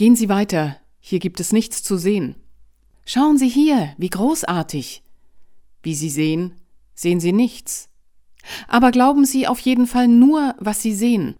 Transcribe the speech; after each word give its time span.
Gehen 0.00 0.16
Sie 0.16 0.30
weiter, 0.30 0.78
hier 0.98 1.18
gibt 1.18 1.40
es 1.40 1.52
nichts 1.52 1.82
zu 1.82 1.98
sehen. 1.98 2.36
Schauen 3.04 3.36
Sie 3.36 3.50
hier, 3.50 3.92
wie 3.98 4.08
großartig. 4.08 5.02
Wie 5.82 5.94
Sie 5.94 6.08
sehen, 6.08 6.54
sehen 6.94 7.20
Sie 7.20 7.32
nichts. 7.32 7.90
Aber 8.66 8.92
glauben 8.92 9.26
Sie 9.26 9.46
auf 9.46 9.60
jeden 9.60 9.86
Fall 9.86 10.08
nur, 10.08 10.54
was 10.58 10.80
Sie 10.80 10.94
sehen. 10.94 11.36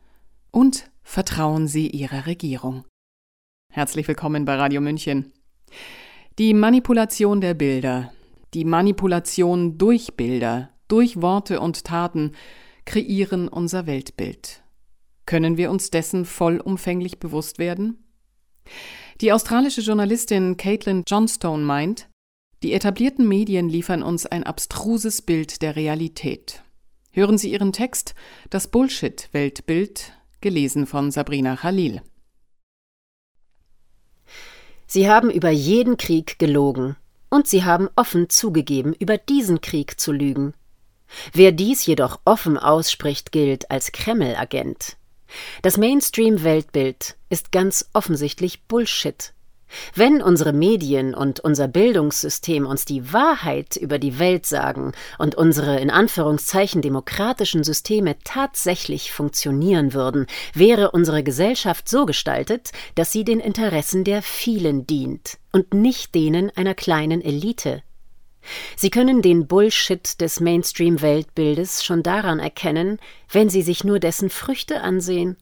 Und 0.51 0.91
vertrauen 1.03 1.69
Sie 1.69 1.89
Ihrer 1.89 2.27
Regierung. 2.27 2.85
Herzlich 3.73 4.07
willkommen 4.07 4.45
bei 4.45 4.57
Radio 4.57 4.83
München. 4.83 5.33
Die 6.39 6.53
Manipulation 6.53 7.41
der 7.41 7.55
Bilder, 7.55 8.13
die 8.53 8.67
Manipulation 8.67 9.79
durch 9.79 10.17
Bilder, 10.19 10.69
durch 10.87 11.23
Worte 11.23 11.61
und 11.61 11.85
Taten 11.85 12.33
kreieren 12.85 13.49
unser 13.49 13.87
Weltbild. 13.87 14.63
Können 15.25 15.57
wir 15.57 15.71
uns 15.71 15.89
dessen 15.89 16.27
vollumfänglich 16.27 17.21
bewusst 17.21 17.59
werden? 17.59 18.05
Die 19.21 19.33
australische 19.33 19.81
Journalistin 19.81 20.57
Caitlin 20.57 21.05
Johnstone 21.07 21.63
meint, 21.63 22.09
die 22.63 22.73
etablierten 22.73 23.27
Medien 23.27 23.69
liefern 23.69 24.03
uns 24.03 24.27
ein 24.27 24.45
abstruses 24.45 25.23
Bild 25.23 25.63
der 25.63 25.77
Realität. 25.77 26.63
Hören 27.13 27.39
Sie 27.39 27.51
ihren 27.51 27.73
Text 27.73 28.15
Das 28.51 28.69
Bullshit-Weltbild, 28.69 30.13
gelesen 30.41 30.87
von 30.87 31.11
Sabrina 31.11 31.57
Khalil. 31.57 32.03
Sie 34.87 35.09
haben 35.09 35.31
über 35.31 35.51
jeden 35.51 35.97
Krieg 35.97 36.39
gelogen, 36.39 36.97
und 37.31 37.47
sie 37.47 37.65
haben 37.65 37.89
offen 37.97 38.29
zugegeben, 38.29 38.93
über 38.93 39.17
diesen 39.17 39.61
Krieg 39.61 40.01
zu 40.01 40.13
lügen. 40.13 40.55
Wer 41.33 41.53
dies 41.53 41.87
jedoch 41.87 42.21
offen 42.25 42.59
ausspricht, 42.59 43.33
gilt 43.33 43.71
als 43.71 43.93
Kreml-Agent. 43.93 44.97
Das 45.63 45.77
Mainstream-Weltbild 45.77 47.17
ist 47.29 47.53
ganz 47.53 47.89
offensichtlich 47.93 48.65
Bullshit. 48.65 49.33
Wenn 49.95 50.23
unsere 50.23 50.53
Medien 50.53 51.15
und 51.15 51.41
unser 51.41 51.69
Bildungssystem 51.69 52.67
uns 52.67 52.85
die 52.85 53.13
Wahrheit 53.13 53.77
über 53.77 53.99
die 53.99 54.19
Welt 54.19 54.47
sagen 54.47 54.93
und 55.19 55.35
unsere 55.35 55.79
in 55.79 55.91
Anführungszeichen 55.91 56.83
demokratischen 56.83 57.65
Systeme 57.65 58.17
tatsächlich 58.25 59.13
funktionieren 59.13 59.93
würden, 59.93 60.27
wäre 60.55 60.91
unsere 60.91 61.23
Gesellschaft 61.23 61.89
so 61.89 62.07
gestaltet, 62.07 62.71
dass 62.95 63.13
sie 63.13 63.25
den 63.25 63.41
Interessen 63.41 64.05
der 64.05 64.23
vielen 64.23 64.87
dient 64.87 65.39
und 65.53 65.75
nicht 65.75 66.15
denen 66.15 66.51
einer 66.57 66.75
kleinen 66.75 67.21
Elite. 67.21 67.83
Sie 68.77 68.91
können 68.91 69.23
den 69.23 69.47
Bullshit 69.47 70.21
des 70.21 70.41
Mainstream-Weltbildes 70.41 71.85
schon 71.85 72.03
daran 72.03 72.39
erkennen, 72.39 72.99
wenn 73.31 73.51
Sie 73.51 73.63
sich 73.63 73.85
nur 73.85 73.99
dessen 73.99 74.31
Früchte 74.31 74.81
ansehen. 74.81 75.37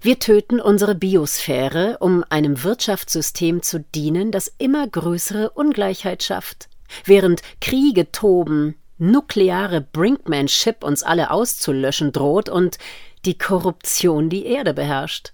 Wir 0.00 0.18
töten 0.18 0.60
unsere 0.60 0.94
Biosphäre, 0.94 1.98
um 2.00 2.24
einem 2.28 2.62
Wirtschaftssystem 2.62 3.62
zu 3.62 3.80
dienen, 3.80 4.32
das 4.32 4.52
immer 4.58 4.86
größere 4.86 5.50
Ungleichheit 5.50 6.22
schafft. 6.22 6.68
Während 7.04 7.42
Kriege 7.60 8.10
toben, 8.10 8.76
nukleare 8.98 9.80
Brinkmanship 9.80 10.82
uns 10.82 11.02
alle 11.02 11.30
auszulöschen 11.30 12.12
droht 12.12 12.48
und 12.48 12.78
die 13.24 13.36
Korruption 13.36 14.30
die 14.30 14.46
Erde 14.46 14.74
beherrscht. 14.74 15.32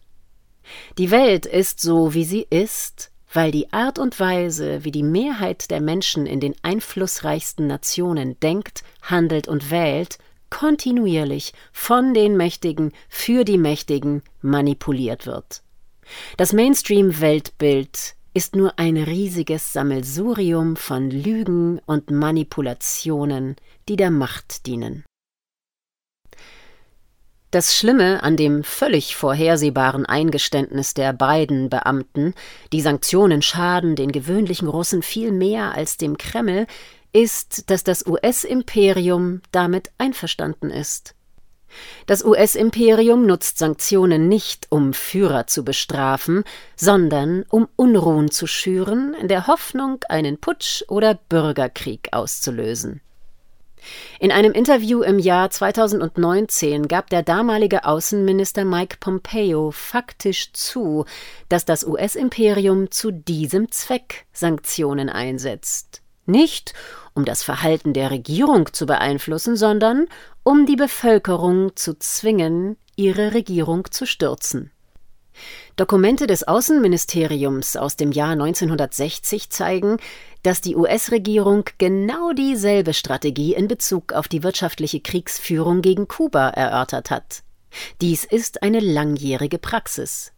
Die 0.98 1.10
Welt 1.10 1.46
ist 1.46 1.80
so, 1.80 2.14
wie 2.14 2.24
sie 2.24 2.46
ist, 2.48 3.10
weil 3.34 3.50
die 3.50 3.72
Art 3.72 3.98
und 3.98 4.18
Weise, 4.18 4.84
wie 4.84 4.92
die 4.92 5.02
Mehrheit 5.02 5.70
der 5.70 5.80
Menschen 5.80 6.24
in 6.24 6.40
den 6.40 6.54
einflussreichsten 6.62 7.66
Nationen 7.66 8.38
denkt, 8.40 8.84
handelt 9.02 9.48
und 9.48 9.70
wählt, 9.70 10.18
kontinuierlich 10.50 11.52
von 11.72 12.14
den 12.14 12.36
Mächtigen 12.36 12.92
für 13.08 13.44
die 13.44 13.58
Mächtigen 13.58 14.22
manipuliert 14.40 15.26
wird. 15.26 15.62
Das 16.36 16.52
Mainstream-Weltbild 16.52 18.14
ist 18.34 18.54
nur 18.54 18.78
ein 18.78 18.96
riesiges 18.96 19.72
Sammelsurium 19.72 20.76
von 20.76 21.10
Lügen 21.10 21.80
und 21.86 22.10
Manipulationen, 22.10 23.56
die 23.88 23.96
der 23.96 24.10
Macht 24.10 24.66
dienen. 24.66 25.04
Das 27.54 27.76
Schlimme 27.76 28.20
an 28.24 28.36
dem 28.36 28.64
völlig 28.64 29.14
vorhersehbaren 29.14 30.06
Eingeständnis 30.06 30.92
der 30.92 31.12
beiden 31.12 31.70
Beamten, 31.70 32.34
die 32.72 32.80
Sanktionen 32.80 33.42
schaden 33.42 33.94
den 33.94 34.10
gewöhnlichen 34.10 34.66
Russen 34.66 35.02
viel 35.02 35.30
mehr 35.30 35.72
als 35.72 35.96
dem 35.96 36.18
Kreml, 36.18 36.66
ist, 37.12 37.70
dass 37.70 37.84
das 37.84 38.08
US-Imperium 38.08 39.40
damit 39.52 39.92
einverstanden 39.98 40.70
ist. 40.70 41.14
Das 42.06 42.24
US-Imperium 42.24 43.24
nutzt 43.24 43.58
Sanktionen 43.58 44.26
nicht, 44.26 44.66
um 44.70 44.92
Führer 44.92 45.46
zu 45.46 45.64
bestrafen, 45.64 46.42
sondern 46.74 47.44
um 47.50 47.68
Unruhen 47.76 48.32
zu 48.32 48.48
schüren, 48.48 49.14
in 49.14 49.28
der 49.28 49.46
Hoffnung, 49.46 50.02
einen 50.08 50.38
Putsch 50.38 50.82
oder 50.88 51.14
Bürgerkrieg 51.28 52.08
auszulösen. 52.10 53.00
In 54.20 54.32
einem 54.32 54.52
Interview 54.52 55.02
im 55.02 55.18
Jahr 55.18 55.50
2019 55.50 56.88
gab 56.88 57.10
der 57.10 57.22
damalige 57.22 57.84
Außenminister 57.84 58.64
Mike 58.64 58.96
Pompeo 59.00 59.70
faktisch 59.70 60.52
zu, 60.52 61.04
dass 61.48 61.64
das 61.64 61.86
US-Imperium 61.86 62.90
zu 62.90 63.10
diesem 63.10 63.70
Zweck 63.70 64.26
Sanktionen 64.32 65.08
einsetzt. 65.08 66.02
Nicht, 66.26 66.74
um 67.14 67.24
das 67.24 67.42
Verhalten 67.42 67.92
der 67.92 68.10
Regierung 68.10 68.72
zu 68.72 68.86
beeinflussen, 68.86 69.56
sondern 69.56 70.06
um 70.42 70.66
die 70.66 70.76
Bevölkerung 70.76 71.76
zu 71.76 71.98
zwingen, 71.98 72.76
ihre 72.96 73.34
Regierung 73.34 73.90
zu 73.90 74.06
stürzen. 74.06 74.70
Dokumente 75.76 76.26
des 76.26 76.46
Außenministeriums 76.46 77.76
aus 77.76 77.96
dem 77.96 78.12
Jahr 78.12 78.32
1960 78.32 79.50
zeigen, 79.50 79.96
dass 80.42 80.60
die 80.60 80.76
US-Regierung 80.76 81.64
genau 81.78 82.32
dieselbe 82.32 82.94
Strategie 82.94 83.54
in 83.54 83.68
Bezug 83.68 84.12
auf 84.12 84.28
die 84.28 84.42
wirtschaftliche 84.42 85.00
Kriegsführung 85.00 85.82
gegen 85.82 86.06
Kuba 86.08 86.50
erörtert 86.50 87.10
hat. 87.10 87.42
Dies 88.00 88.24
ist 88.24 88.62
eine 88.62 88.80
langjährige 88.80 89.58
Praxis. 89.58 90.32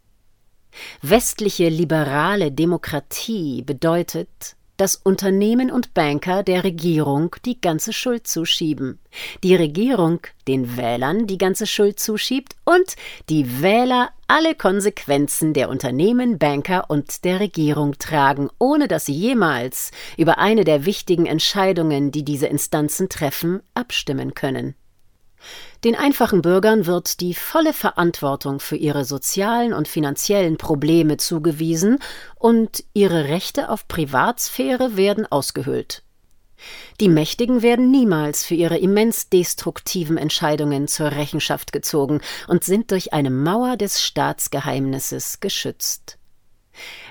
Westliche 1.03 1.69
liberale 1.69 2.53
Demokratie 2.53 3.63
bedeutet, 3.63 4.56
dass 4.77 4.97
Unternehmen 4.97 5.71
und 5.71 5.95
Banker 5.95 6.43
der 6.43 6.65
Regierung 6.65 7.35
die 7.45 7.61
ganze 7.61 7.93
Schuld 7.93 8.27
zuschieben, 8.27 8.99
die 9.43 9.55
Regierung 9.55 10.21
den 10.49 10.77
Wählern 10.77 11.27
die 11.27 11.39
ganze 11.39 11.67
Schuld 11.67 11.99
zuschiebt 11.99 12.55
und 12.65 12.97
die 13.29 13.63
Wähler 13.63 14.11
alle 14.29 14.55
Konsequenzen 14.55 15.53
der 15.55 15.69
Unternehmen, 15.69 16.39
Banker 16.39 16.91
und 16.91 17.25
der 17.25 17.41
Regierung 17.41 17.99
tragen, 17.99 18.51
ohne 18.59 18.89
dass 18.89 19.07
sie 19.07 19.15
jemals 19.15 19.93
über 20.17 20.39
eine 20.39 20.65
der 20.65 20.85
wichtigen 20.85 21.27
Entscheidungen, 21.27 22.11
die 22.11 22.25
diese 22.25 22.47
Instanzen 22.47 23.09
treffen, 23.09 23.61
abstimmen 23.75 24.35
können. 24.35 24.75
Den 25.85 25.95
einfachen 25.95 26.43
Bürgern 26.43 26.87
wird 26.87 27.21
die 27.21 27.35
volle 27.35 27.73
Verantwortung 27.73 28.61
für 28.61 28.77
ihre 28.77 29.05
sozialen 29.05 29.73
und 29.73 29.89
finanziellen 29.89 30.57
Probleme 30.57 31.17
zugewiesen 31.17 31.99
und 32.37 32.85
ihre 32.95 33.25
Rechte 33.25 33.69
auf 33.69 33.87
Privatsphäre 33.87 34.97
werden 34.97 35.27
ausgehöhlt. 35.27 36.03
Die 37.01 37.09
Mächtigen 37.09 37.63
werden 37.63 37.91
niemals 37.91 38.45
für 38.45 38.55
ihre 38.55 38.79
immens 38.79 39.29
destruktiven 39.29 40.17
Entscheidungen 40.17 40.89
zur 40.89 41.13
Rechenschaft 41.13 41.73
gezogen 41.73 42.21
und 42.49 42.65
sind 42.65 42.91
durch 42.91 43.13
eine 43.13 43.31
Mauer 43.31 43.77
des 43.77 44.03
Staatsgeheimnisses 44.03 45.41
geschützt. 45.41 46.19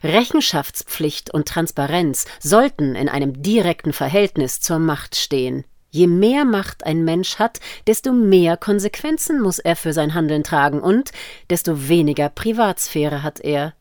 Rechenschaftspflicht 0.04 1.34
und 1.34 1.48
Transparenz 1.48 2.26
sollten 2.40 2.96
in 2.96 3.10
einem 3.10 3.42
direkten 3.42 3.94
Verhältnis 3.94 4.60
zur 4.62 4.80
Macht 4.80 5.16
stehen. 5.16 5.66
Je 5.96 6.08
mehr 6.08 6.44
Macht 6.44 6.86
ein 6.86 7.06
Mensch 7.06 7.40
hat, 7.40 7.62
desto 7.88 8.12
mehr 8.12 8.58
Konsequenzen 8.58 9.40
muss 9.40 9.60
er 9.60 9.78
für 9.78 9.94
sein 9.94 10.14
Handeln 10.14 10.44
tragen 10.44 10.82
und 10.82 11.14
desto 11.50 11.88
weniger 11.88 12.28
Privatsphäre 12.28 13.24
hat 13.24 13.40
er. 13.40 13.74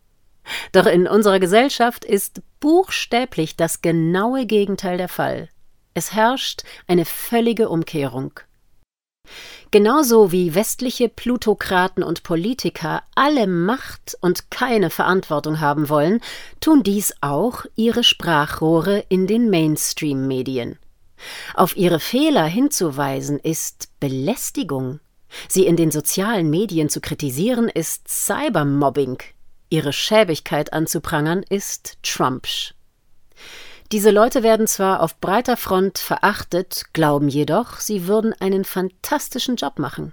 Doch 0.71 0.87
in 0.87 1.09
unserer 1.09 1.41
Gesellschaft 1.41 2.05
ist 2.05 2.41
buchstäblich 2.61 3.57
das 3.57 3.83
genaue 3.83 4.47
Gegenteil 4.47 4.97
der 4.97 5.09
Fall. 5.09 5.49
Es 5.93 6.15
herrscht 6.15 6.63
eine 6.87 7.05
völlige 7.05 7.69
Umkehrung. 7.69 8.39
Genauso 9.73 10.31
wie 10.31 10.55
westliche 10.55 11.09
Plutokraten 11.09 12.05
und 12.05 12.23
Politiker 12.23 13.03
alle 13.17 13.49
Macht 13.49 14.17
und 14.21 14.53
keine 14.53 14.91
Verantwortung 14.91 15.59
haben 15.59 15.89
wollen, 15.89 16.21
tun 16.61 16.85
dies 16.85 17.13
auch 17.23 17.65
ihre 17.75 18.05
Sprachrohre 18.05 19.05
in 19.09 19.27
den 19.27 19.51
Mainstream-Medien. 19.51 20.79
Auf 21.55 21.77
ihre 21.77 22.01
Fehler 22.01 22.45
hinzuweisen 22.45 23.39
ist 23.39 23.89
Belästigung. 24.01 25.01
Sie 25.49 25.67
in 25.67 25.77
den 25.77 25.91
sozialen 25.91 26.51
Medien 26.51 26.89
zu 26.89 27.01
kritisieren 27.01 27.69
ist 27.69 28.09
Cybermobbing. 28.09 29.19
Ihre 29.69 29.93
Schäbigkeit 29.93 30.73
anzuprangern 30.73 31.43
ist 31.49 31.99
Trumpsch. 32.03 32.75
Diese 33.93 34.11
Leute 34.11 34.43
werden 34.43 34.67
zwar 34.67 35.03
auf 35.03 35.19
breiter 35.21 35.57
Front 35.57 35.99
verachtet, 35.99 36.85
glauben 36.93 37.29
jedoch, 37.29 37.81
sie 37.81 38.07
würden 38.07 38.33
einen 38.33 38.65
fantastischen 38.65 39.57
Job 39.57 39.79
machen. 39.79 40.13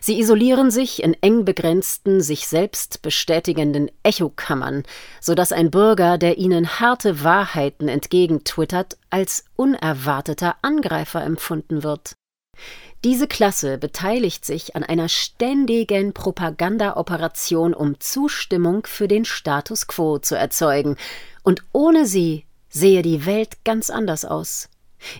Sie 0.00 0.18
isolieren 0.18 0.70
sich 0.70 1.02
in 1.02 1.14
eng 1.20 1.44
begrenzten, 1.44 2.20
sich 2.20 2.48
selbst 2.48 3.02
bestätigenden 3.02 3.90
Echokammern, 4.02 4.84
so 5.20 5.34
dass 5.34 5.52
ein 5.52 5.70
Bürger, 5.70 6.18
der 6.18 6.38
ihnen 6.38 6.80
harte 6.80 7.22
Wahrheiten 7.24 7.88
entgegentwittert, 7.88 8.96
als 9.10 9.44
unerwarteter 9.56 10.56
Angreifer 10.62 11.22
empfunden 11.22 11.82
wird. 11.82 12.14
Diese 13.04 13.28
Klasse 13.28 13.78
beteiligt 13.78 14.44
sich 14.44 14.74
an 14.74 14.82
einer 14.82 15.08
ständigen 15.08 16.12
Propagandaoperation, 16.12 17.72
um 17.72 18.00
Zustimmung 18.00 18.86
für 18.86 19.06
den 19.06 19.24
Status 19.24 19.86
quo 19.86 20.18
zu 20.18 20.34
erzeugen, 20.34 20.96
und 21.44 21.62
ohne 21.72 22.06
sie 22.06 22.44
sehe 22.68 23.02
die 23.02 23.24
Welt 23.24 23.64
ganz 23.64 23.88
anders 23.88 24.24
aus. 24.24 24.68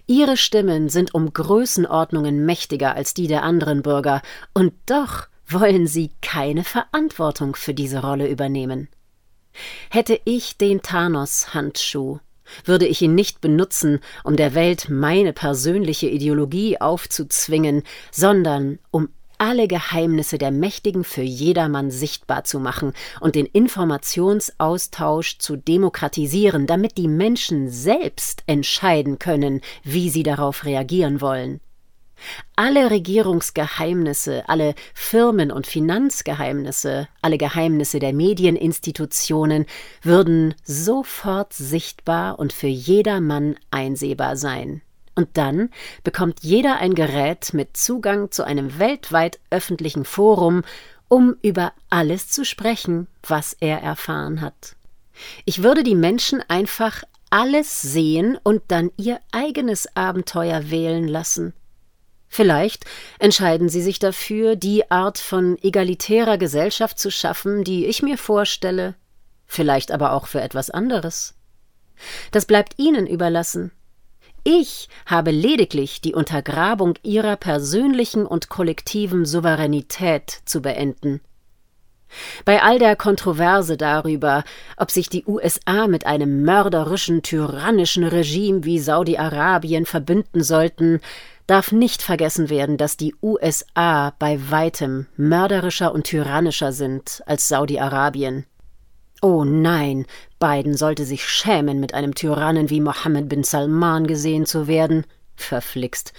Ihre 0.07 0.37
Stimmen 0.37 0.89
sind 0.89 1.15
um 1.15 1.33
Größenordnungen 1.33 2.45
mächtiger 2.45 2.95
als 2.95 3.15
die 3.15 3.27
der 3.27 3.43
anderen 3.43 3.83
Bürger, 3.83 4.23
und 4.55 4.73
doch 4.87 5.29
wollen 5.47 5.87
sie 5.87 6.11
keine 6.21 6.65
Verantwortung 6.65 7.57
für 7.57 7.75
diese 7.75 8.01
Rolle 8.01 8.29
übernehmen. 8.29 8.89
Hätte 9.91 10.21
ich 10.25 10.59
den 10.59 10.83
Thanos-Handschuh, 10.83 12.19
würde 12.65 12.87
ich 12.87 13.03
ihn 13.03 13.15
nicht 13.15 13.41
benutzen, 13.41 14.01
um 14.25 14.37
der 14.37 14.55
Welt 14.55 14.89
meine 14.89 15.33
persönliche 15.33 16.09
Ideologie 16.09 16.81
aufzuzwingen, 16.81 17.83
sondern 18.11 18.79
um 18.91 19.09
alle 19.39 19.69
Geheimnisse 19.69 20.39
der 20.39 20.51
Mächtigen 20.51 21.05
für 21.05 21.23
jedermann 21.23 21.91
sichtbar 21.91 22.45
zu 22.45 22.61
machen 22.61 22.93
und 23.21 23.35
den 23.35 23.47
Informationsaustausch 23.47 25.39
zu 25.39 25.57
demokratisieren, 25.57 26.67
damit 26.67 26.99
die 26.99 27.09
Menschen 27.09 27.71
selbst 27.71 28.43
entscheiden 28.47 29.19
können, 29.19 29.61
wie 29.83 30.11
sie 30.11 30.23
darauf 30.23 30.65
reagieren 30.65 31.21
wollen. 31.21 31.61
Alle 32.57 32.91
Regierungsgeheimnisse, 32.91 34.49
alle 34.49 34.75
Firmen- 34.93 35.53
und 35.53 35.67
Finanzgeheimnisse, 35.67 37.09
alle 37.23 37.39
Geheimnisse 37.39 38.01
der 38.01 38.13
Medieninstitutionen 38.13 39.67
würden 40.03 40.55
sofort 40.65 41.53
sichtbar 41.53 42.39
und 42.39 42.53
für 42.53 42.67
jedermann 42.67 43.57
einsehbar 43.71 44.37
sein. 44.37 44.83
Und 45.19 45.37
dann 45.37 45.71
bekommt 46.05 46.45
jeder 46.45 46.77
ein 46.77 46.95
Gerät 46.95 47.53
mit 47.53 47.77
Zugang 47.77 48.31
zu 48.31 48.45
einem 48.45 48.79
weltweit 48.79 49.41
öffentlichen 49.51 50.05
Forum, 50.05 50.63
um 51.09 51.35
über 51.43 51.73
alles 51.91 52.29
zu 52.29 52.45
sprechen, 52.45 53.09
was 53.27 53.53
er 53.59 53.83
erfahren 53.83 54.41
hat. 54.41 54.77
Ich 55.45 55.65
würde 55.65 55.83
die 55.83 55.97
Menschen 55.97 56.41
einfach 56.47 57.03
alles 57.31 57.83
sehen 57.83 58.39
und 58.45 58.63
dann 58.69 58.93
ihr 58.97 59.19
eigenes 59.33 59.89
Abenteuer 59.97 60.71
wählen 60.71 61.09
lassen. 61.09 61.53
Vielleicht 62.29 62.85
entscheiden 63.19 63.69
sie 63.69 63.83
sich 63.83 63.99
dafür, 63.99 64.55
die 64.55 64.89
Art 64.89 65.19
von 65.19 65.59
egalitärer 65.61 66.39
Gesellschaft 66.39 66.97
zu 66.97 67.11
schaffen, 67.11 67.65
die 67.65 67.87
ich 67.87 68.03
mir 68.03 68.19
vorstelle, 68.19 68.95
vielleicht 69.47 69.91
aber 69.91 70.13
auch 70.13 70.29
für 70.29 70.41
etwas 70.41 70.71
anderes. 70.71 71.35
Das 72.31 72.47
bleibt 72.47 72.79
ihnen 72.79 73.09
überlassen. 73.09 73.73
Ich 74.45 74.89
habe 75.07 75.31
lediglich 75.31 76.01
die 76.01 76.15
Untergrabung 76.15 76.95
ihrer 77.03 77.37
persönlichen 77.37 78.27
und 78.27 78.49
kollektiven 78.49 79.25
Souveränität 79.25 80.41
zu 80.45 80.63
beenden. 80.63 81.21
Bei 82.45 82.63
all 82.63 82.79
der 82.79 82.97
Kontroverse 82.97 83.77
darüber, 83.77 84.45
ob 84.77 84.91
sich 84.91 85.09
die 85.11 85.25
USA 85.27 85.87
mit 85.87 86.07
einem 86.07 86.43
mörderischen, 86.43 87.23
tyrannischen 87.23 88.05
Regime 88.05 88.65
wie 88.65 88.79
Saudi-Arabien 88.79 89.85
verbünden 89.85 90.43
sollten, 90.43 91.01
darf 91.47 91.73
nicht 91.73 92.03
vergessen 92.03 92.51
werden, 92.51 92.77
dass 92.77 92.97
die 92.97 93.15
USA 93.23 94.15
bei 94.19 94.39
weitem 94.51 95.07
mörderischer 95.17 95.93
und 95.93 96.05
tyrannischer 96.05 96.73
sind 96.73 97.23
als 97.27 97.49
Saudi-Arabien. 97.49 98.45
Oh 99.21 99.45
nein, 99.45 100.07
Biden 100.39 100.77
sollte 100.77 101.05
sich 101.05 101.29
schämen, 101.29 101.81
mit 101.81 101.93
einem 101.93 102.15
Tyrannen 102.15 102.71
wie 102.71 102.81
Mohammed 102.81 103.29
bin 103.29 103.43
Salman 103.43 104.07
gesehen 104.07 104.47
zu 104.47 104.69
werden. 104.69 105.05
Verflixt. 105.35 106.13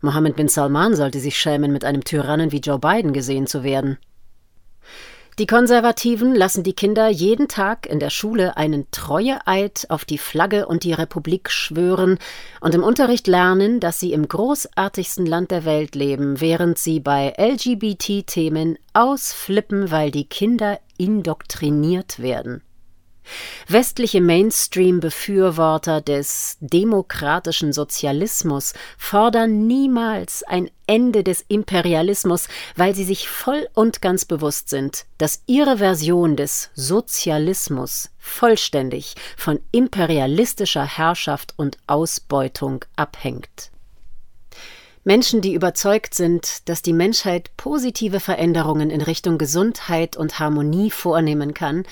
Mohammed 0.00 0.36
bin 0.36 0.48
Salman 0.48 0.94
sollte 0.94 1.20
sich 1.20 1.38
schämen, 1.38 1.72
mit 1.72 1.84
einem 1.84 2.04
Tyrannen 2.04 2.52
wie 2.52 2.60
Joe 2.60 2.78
Biden 2.78 3.12
gesehen 3.12 3.46
zu 3.46 3.62
werden. 3.62 3.98
Die 5.38 5.46
Konservativen 5.46 6.34
lassen 6.34 6.62
die 6.62 6.72
Kinder 6.72 7.08
jeden 7.08 7.46
Tag 7.46 7.86
in 7.86 8.00
der 8.00 8.08
Schule 8.08 8.56
einen 8.56 8.90
Treueeid 8.90 9.84
auf 9.90 10.06
die 10.06 10.16
Flagge 10.16 10.66
und 10.66 10.82
die 10.82 10.94
Republik 10.94 11.50
schwören 11.50 12.18
und 12.62 12.74
im 12.74 12.82
Unterricht 12.82 13.26
lernen, 13.26 13.78
dass 13.78 14.00
sie 14.00 14.14
im 14.14 14.28
großartigsten 14.28 15.26
Land 15.26 15.50
der 15.50 15.66
Welt 15.66 15.94
leben, 15.94 16.40
während 16.40 16.78
sie 16.78 17.00
bei 17.00 17.34
LGBT-Themen 17.36 18.78
ausflippen, 18.94 19.90
weil 19.90 20.10
die 20.10 20.26
Kinder 20.26 20.78
indoktriniert 20.98 22.18
werden. 22.18 22.62
Westliche 23.68 24.20
Mainstream-Befürworter 24.20 26.00
des 26.00 26.56
demokratischen 26.60 27.72
Sozialismus 27.72 28.74
fordern 28.96 29.66
niemals 29.66 30.44
ein 30.44 30.70
Ende 30.86 31.24
des 31.24 31.44
Imperialismus, 31.48 32.46
weil 32.76 32.94
sie 32.94 33.04
sich 33.04 33.28
voll 33.28 33.68
und 33.74 34.00
ganz 34.00 34.24
bewusst 34.24 34.68
sind, 34.68 35.06
dass 35.18 35.42
ihre 35.46 35.78
Version 35.78 36.36
des 36.36 36.70
Sozialismus 36.74 38.10
vollständig 38.18 39.16
von 39.36 39.58
imperialistischer 39.72 40.84
Herrschaft 40.84 41.54
und 41.56 41.78
Ausbeutung 41.88 42.84
abhängt. 42.94 43.72
Menschen, 45.06 45.40
die 45.40 45.54
überzeugt 45.54 46.14
sind, 46.14 46.68
dass 46.68 46.82
die 46.82 46.92
Menschheit 46.92 47.56
positive 47.56 48.18
Veränderungen 48.18 48.90
in 48.90 49.00
Richtung 49.00 49.38
Gesundheit 49.38 50.16
und 50.16 50.40
Harmonie 50.40 50.90
vornehmen 50.90 51.54
kann, 51.54 51.84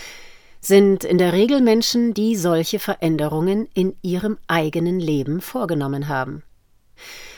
sind 0.60 1.04
in 1.04 1.18
der 1.18 1.32
Regel 1.32 1.60
Menschen, 1.60 2.12
die 2.12 2.34
solche 2.34 2.80
Veränderungen 2.80 3.68
in 3.72 3.94
ihrem 4.02 4.36
eigenen 4.48 4.98
Leben 4.98 5.40
vorgenommen 5.40 6.08
haben. 6.08 6.42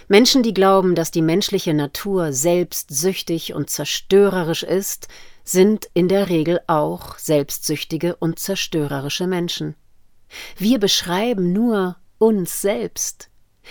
Menschen, 0.08 0.42
die 0.42 0.54
glauben, 0.54 0.94
dass 0.94 1.10
die 1.10 1.20
menschliche 1.20 1.74
Natur 1.74 2.32
selbstsüchtig 2.32 3.52
und 3.52 3.68
zerstörerisch 3.68 4.62
ist, 4.62 5.08
sind 5.44 5.90
in 5.92 6.08
der 6.08 6.30
Regel 6.30 6.58
auch 6.68 7.18
selbstsüchtige 7.18 8.16
und 8.16 8.38
zerstörerische 8.38 9.26
Menschen. 9.26 9.74
Wir 10.56 10.78
beschreiben 10.78 11.52
nur 11.52 11.96
uns 12.16 12.62
selbst. 12.62 13.28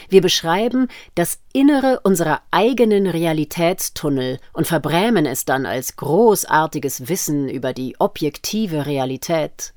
Wir 0.10 0.22
beschreiben 0.22 0.88
das 1.16 1.40
Innere 1.54 2.02
unserer 2.04 2.42
eigenen 2.52 3.08
Realitätstunnel 3.08 4.40
und 4.54 4.68
verbrämen 4.68 5.26
es 5.26 5.46
dann 5.46 5.66
als 5.66 5.96
großartiges 5.96 7.08
Wissen 7.08 7.50
über 7.50 7.74
die 7.74 7.96
objektive 8.00 8.86
Realität. 8.86 9.74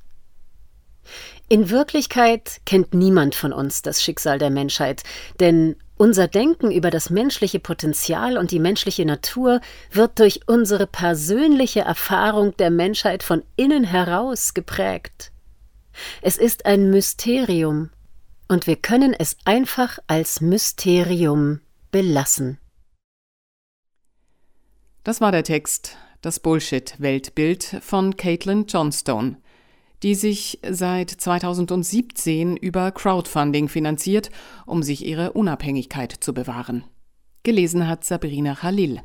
In 1.49 1.71
Wirklichkeit 1.71 2.61
kennt 2.67 2.93
niemand 2.93 3.35
von 3.35 3.53
uns 3.55 3.81
das 3.81 4.03
Schicksal 4.03 4.39
der 4.39 4.51
Menschheit, 4.51 5.03
denn 5.41 5.77
unser 5.97 6.29
Denken 6.29 6.71
über 6.71 6.91
das 6.91 7.11
menschliche 7.11 7.59
Potenzial 7.59 8.37
und 8.39 8.51
die 8.51 8.61
menschliche 8.61 9.05
Natur 9.05 9.61
wird 9.91 10.19
durch 10.21 10.43
unsere 10.47 10.87
persönliche 10.87 11.81
Erfahrung 11.81 12.57
der 12.57 12.71
Menschheit 12.71 13.23
von 13.23 13.43
innen 13.57 13.85
heraus 13.85 14.55
geprägt. 14.55 15.33
Es 16.23 16.37
ist 16.37 16.67
ein 16.67 16.91
Mysterium, 16.91 17.91
und 18.49 18.67
wir 18.67 18.77
können 18.77 19.15
es 19.15 19.37
einfach 19.45 19.99
als 20.07 20.41
Mysterium 20.41 21.61
belassen. 21.91 22.59
Das 25.05 25.21
war 25.21 25.33
der 25.33 25.45
Text 25.45 25.97
Das 26.21 26.41
Bullshit-Weltbild 26.41 27.79
von 27.81 28.17
Caitlin 28.17 28.67
Johnstone, 28.67 29.37
die 30.03 30.15
sich 30.15 30.59
seit 30.69 31.11
2017 31.11 32.57
über 32.57 32.91
Crowdfunding 32.91 33.69
finanziert, 33.69 34.31
um 34.67 34.83
sich 34.83 35.07
ihre 35.07 35.33
Unabhängigkeit 35.33 36.13
zu 36.13 36.35
bewahren. 36.35 36.85
Gelesen 37.45 37.87
hat 37.87 38.05
Sabrina 38.05 38.55
Khalil. 38.57 39.03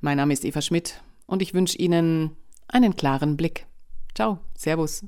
Mein 0.00 0.16
Name 0.16 0.32
ist 0.32 0.44
Eva 0.44 0.62
Schmidt 0.62 1.02
und 1.26 1.42
ich 1.42 1.54
wünsche 1.54 1.78
Ihnen 1.78 2.36
einen 2.68 2.96
klaren 2.96 3.36
Blick. 3.36 3.66
Ciao, 4.14 4.38
Servus. 4.56 5.04